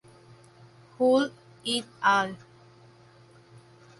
Hull 0.99 1.27
et 1.75 1.85
al. 2.13 2.35